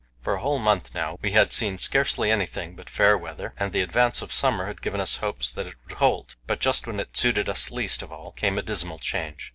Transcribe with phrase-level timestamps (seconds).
[0.23, 3.81] For a whole month now we had seen scarcely anything but fair weather, and the
[3.83, 7.15] advance of summer had given us hopes that it would hold; but just when it
[7.15, 9.49] suited us least of all came a dismal change.